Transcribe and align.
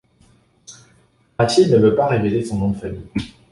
Rachid 1.37 1.69
ne 1.69 1.77
veut 1.77 1.93
pas 1.93 2.07
révéler 2.07 2.43
son 2.43 2.57
nom 2.57 2.71
de 2.71 2.77
famille. 2.77 3.05